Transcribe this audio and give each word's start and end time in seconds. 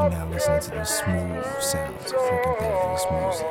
You're 0.00 0.08
now 0.08 0.30
listening 0.30 0.60
to 0.60 0.70
the 0.70 0.84
smooth 0.84 1.44
sounds 1.60 2.10
of 2.10 2.18
freaking 2.20 2.58
fabulous 2.58 3.04
music. 3.12 3.46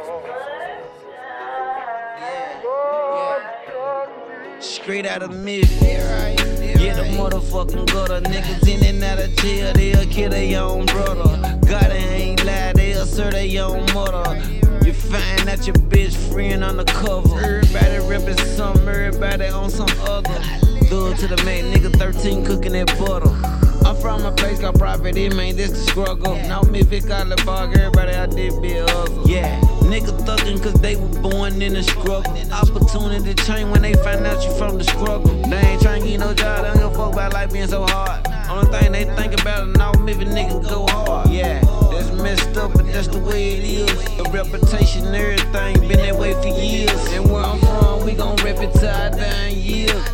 Straight 4.60 5.06
out 5.06 5.22
of 5.22 5.30
Memphis. 5.30 5.80
Yeah, 5.80 6.96
the 6.96 7.04
motherfucking 7.16 7.86
gutter. 7.94 8.22
Niggas 8.22 8.68
in 8.68 8.84
and 8.84 9.04
out 9.04 9.20
of 9.20 9.36
jail, 9.36 9.74
they'll 9.74 10.08
kill 10.08 10.32
their 10.32 10.60
own 10.64 10.88
brother. 10.88 11.60
God 11.68 11.92
ain't 11.92 12.44
lie, 12.44 12.74
they'll 12.74 13.06
serve 13.06 13.34
their 13.34 13.64
own 13.64 13.86
mother. 13.94 14.42
You 14.84 14.94
find 14.94 15.48
out 15.48 15.68
your 15.68 15.76
bitch 15.76 16.16
friend 16.34 16.64
undercover. 16.64 17.40
Everybody 17.40 18.00
reppin' 18.10 18.40
something, 18.58 18.88
everybody 18.88 19.50
on 19.50 19.70
some 19.70 19.88
other. 20.02 20.42
Good 20.90 21.18
to 21.18 21.28
the 21.28 21.38
man, 21.46 21.72
nigga 21.72 21.96
13 21.96 22.44
cooking 22.44 22.72
that 22.72 22.88
butter. 22.98 23.69
I'm 23.86 23.96
from 23.96 24.26
a 24.26 24.32
place 24.32 24.60
called 24.60 24.78
Profit, 24.80 25.18
it 25.18 25.36
man, 25.36 25.56
this 25.56 25.72
the 25.72 25.78
struggle. 25.78 26.36
Now 26.36 26.62
me, 26.64 26.82
Vic 26.82 27.08
bog, 27.46 27.78
everybody 27.78 28.14
out 28.14 28.32
there 28.32 28.62
be 28.62 28.74
a 28.74 28.84
hustle. 28.84 29.28
Yeah, 29.28 29.60
nigga 29.82 30.18
thuggin' 30.26 30.62
cause 30.62 30.74
they 30.74 30.96
were 30.96 31.22
born 31.22 31.62
in 31.62 31.74
the 31.74 31.84
struggle. 31.84 32.38
Opportunity 32.52 33.34
change 33.46 33.70
when 33.72 33.82
they 33.82 33.94
find 33.94 34.26
out 34.26 34.44
you 34.44 34.52
from 34.58 34.78
the 34.78 34.84
struggle. 34.84 35.34
They 35.50 35.58
ain't 35.58 35.82
trying 35.82 36.02
to 36.04 36.08
get 36.08 36.20
no 36.20 36.34
job, 36.34 36.64
they 36.64 36.80
don't 36.80 36.92
give 36.92 36.92
a 36.92 36.96
fuck 36.96 37.14
about 37.14 37.34
life 37.34 37.52
being 37.52 37.68
so 37.68 37.86
hard. 37.86 38.26
Only 38.50 38.72
thing 38.72 38.92
they 38.92 39.06
think 39.16 39.40
about 39.40 39.68
is 39.68 39.76
now 39.76 39.92
maybe 39.94 40.26
nigga 40.26 40.68
go 40.68 40.86
hard. 40.88 41.30
Yeah, 41.30 41.60
that's 41.92 42.12
messed 42.12 42.58
up, 42.58 42.74
but 42.74 42.86
that's 42.88 43.08
the 43.08 43.20
way 43.20 43.58
it 43.58 43.64
is. 43.64 44.06
The 44.18 44.30
reputation, 44.32 45.06
everything, 45.14 45.88
been 45.88 46.00
that 46.00 46.16
way 46.16 46.34
for 46.34 46.48
years. 46.48 47.14
And 47.14 47.30
where 47.32 47.44
I'm 47.44 47.60
from, 47.60 48.06
we 48.06 48.14
gon' 48.14 48.36
rep 48.38 48.60
it 48.60 48.74
till 48.74 48.90
I 48.90 49.10
die. 49.10 49.50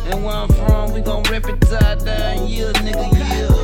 And 0.06 0.24
where 0.24 0.34
I'm 0.34 0.48
from, 0.48 0.92
we 0.92 1.00
gon' 1.00 1.24
rep 1.24 1.46
it 1.48 1.60
till 1.62 1.76
I 1.78 1.96
die 1.96 2.34
in 2.34 2.46
years, 2.46 2.74
nigga, 2.74 3.12
yeah. 3.12 3.55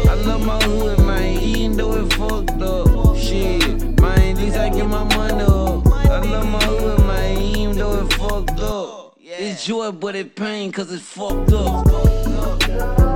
Joy, 9.64 9.92
but 9.92 10.16
it 10.16 10.34
pain, 10.34 10.72
cause 10.72 10.92
it's 10.92 11.02
fucked 11.02 11.52
up. 11.52 13.11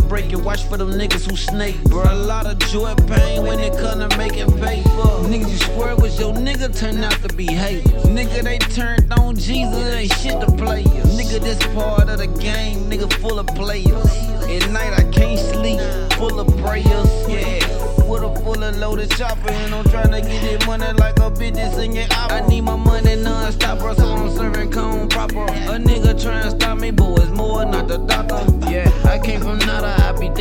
Make 0.00 0.08
break 0.08 0.30
you. 0.30 0.38
Watch 0.38 0.64
for 0.64 0.76
them 0.76 0.90
niggas 0.92 1.28
who 1.28 1.36
snake, 1.36 1.82
bro. 1.84 2.02
A 2.02 2.14
lot 2.14 2.46
of 2.46 2.58
joy, 2.70 2.94
pain 3.06 3.42
when 3.42 3.58
it 3.58 3.76
come 3.78 4.06
to 4.06 4.16
making 4.16 4.50
paper. 4.58 5.08
Niggas 5.28 5.50
you 5.50 5.56
swear 5.58 5.96
was 5.96 6.18
your 6.18 6.32
nigga 6.32 6.76
turn 6.76 7.02
out 7.02 7.12
to 7.22 7.34
be 7.34 7.46
haters. 7.46 8.04
Nigga, 8.04 8.42
they 8.42 8.58
turned 8.58 9.12
on 9.14 9.36
Jesus, 9.36 9.94
ain't 9.94 10.12
shit 10.14 10.40
to 10.40 10.46
play. 10.56 10.84
Nigga, 10.84 11.40
this 11.40 11.58
part 11.74 12.08
of 12.08 12.18
the 12.18 12.26
game, 12.26 12.90
nigga 12.90 13.12
full 13.20 13.38
of 13.38 13.46
players. 13.48 14.06
At 14.44 14.70
night 14.70 14.92
I 14.92 15.04
can't 15.10 15.38
sleep, 15.38 15.80
full 16.12 16.40
of 16.40 16.46
prayers, 16.58 17.28
yeah. 17.28 17.60
With 18.08 18.22
a 18.22 18.34
full 18.42 18.62
of 18.62 18.76
loaded 18.76 19.10
chopper, 19.12 19.50
and 19.50 19.74
I'm 19.74 19.84
trying 19.84 20.10
to 20.12 20.20
get 20.20 20.44
it 20.44 20.66
money 20.66 20.92
like 20.98 21.18
a 21.18 21.30
business 21.30 21.78
in 21.78 21.94
your 21.94 22.06
opera. 22.12 22.42
I 22.42 22.48
need 22.48 22.62
my 22.62 22.76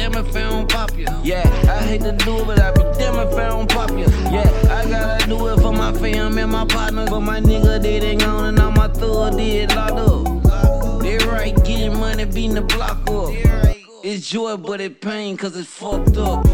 damn 0.01 0.25
if 0.25 0.35
I 0.35 0.39
don't 0.41 0.69
pop 0.69 0.97
ya. 0.97 1.21
Yeah, 1.23 1.43
I 1.69 1.83
hate 1.83 2.01
to 2.01 2.11
do 2.13 2.39
it, 2.39 2.47
but 2.47 2.59
I 2.59 2.71
be 2.71 2.81
damn 2.97 3.15
if 3.19 3.33
I 3.35 3.49
don't 3.49 3.69
pop 3.69 3.91
ya. 3.91 4.07
Yeah, 4.31 4.49
I 4.71 4.89
gotta 4.89 5.27
do 5.27 5.47
it 5.49 5.59
for 5.61 5.71
my 5.71 5.93
fam 5.93 6.37
and 6.37 6.51
my 6.51 6.65
partners, 6.65 7.09
but 7.09 7.19
my 7.19 7.39
nigga 7.39 7.81
did 7.81 8.03
ain't 8.03 8.23
on 8.23 8.45
and 8.45 8.59
all 8.59 8.71
my 8.71 8.87
thug 8.87 9.37
did 9.37 9.75
locked 9.75 9.91
up. 9.91 11.01
They 11.01 11.17
right, 11.17 11.55
getting 11.63 11.99
money, 11.99 12.25
beating 12.25 12.55
the 12.55 12.61
block 12.61 13.07
up. 13.09 13.29
It's 14.03 14.27
joy, 14.27 14.57
but 14.57 14.81
it 14.81 15.01
pain, 15.01 15.37
cause 15.37 15.55
it's 15.55 15.69
fucked 15.69 16.17
up. 16.17 16.45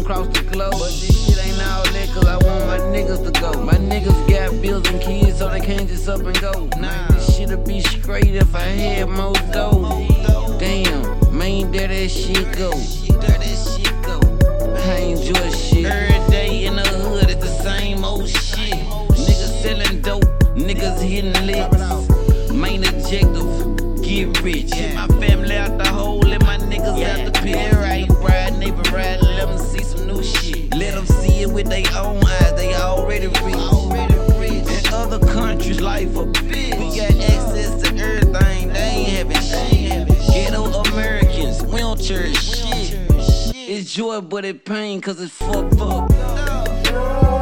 Across 0.00 0.26
the 0.28 0.42
globe. 0.44 0.72
But 0.72 0.92
this 1.00 1.26
shit 1.26 1.38
ain't 1.46 1.60
all 1.62 1.84
that 1.84 2.08
cause 2.14 2.26
I 2.26 2.36
want 2.36 2.66
my 2.66 2.78
niggas 2.94 3.24
to 3.24 3.40
go. 3.40 3.52
My 3.64 3.74
niggas 3.74 4.28
got 4.28 4.60
bills 4.62 4.88
and 4.88 5.00
kids 5.00 5.38
so 5.38 5.48
they 5.50 5.60
can't 5.60 5.88
just 5.88 6.08
up 6.08 6.20
and 6.20 6.40
go. 6.40 6.68
Nah, 6.78 7.08
this 7.08 7.36
shit'll 7.36 7.64
be 7.64 7.80
straight 7.80 8.34
if 8.34 8.54
I 8.54 8.60
had 8.60 9.08
more 9.08 9.34
dough. 9.52 10.06
Damn, 10.58 11.36
man, 11.36 11.70
there 11.70 11.88
that 11.88 12.08
shit 12.08 12.56
go. 12.56 12.70
There 12.70 13.38
that 13.38 13.42
shit 13.42 13.92
go. 14.02 14.20
I 14.90 14.98
enjoy 15.00 15.50
shit. 15.50 15.86
Every 15.86 16.30
day 16.30 16.66
in 16.66 16.76
the 16.76 16.82
hood, 16.82 17.30
it's 17.30 17.44
the 17.44 17.62
same 17.62 18.04
old 18.04 18.28
shit. 18.28 18.74
Niggas 19.10 19.62
selling 19.62 20.00
dope, 20.00 20.24
niggas 20.54 21.00
hitting 21.00 21.32
licks. 21.46 22.52
Main 22.52 22.84
objective, 22.84 24.02
get 24.02 24.40
rich. 24.42 24.70
Get 24.70 24.94
my 24.94 25.06
family 25.20 25.56
out 25.56 25.76
the 25.76 25.88
hole 25.88 26.26
and 26.26 26.42
my 26.44 26.56
niggas 26.56 27.04
out 27.04 27.32
the 27.32 27.40
pit. 27.42 27.72
Right, 27.74 28.08
ride, 28.22 28.58
neighbor 28.58 28.82
ride, 28.90 29.20
let 29.20 29.48
them 29.48 29.58
see 29.58 29.82
with 31.66 31.84
their 31.84 32.02
own 32.02 32.22
eyes, 32.24 32.54
they 32.54 32.74
already 32.74 33.26
rich. 33.26 33.54
In 34.86 34.94
other 34.94 35.18
countries, 35.18 35.80
life 35.80 36.14
a 36.16 36.26
bitch. 36.26 36.78
We 36.78 36.96
got 36.96 37.10
access 37.30 37.82
to 37.82 37.96
everything, 37.96 38.72
they 38.72 38.80
ain't 38.80 39.08
having 39.08 39.42
shit. 39.42 40.08
Ghetto 40.28 40.64
Americans, 40.64 41.62
cherish 42.06 42.36
shit. 42.36 43.00
It's 43.54 43.92
joy, 43.92 44.20
but 44.20 44.44
it 44.44 44.64
pain, 44.64 45.00
cause 45.00 45.20
it's 45.20 45.32
fucked 45.32 45.80
up. 45.80 47.35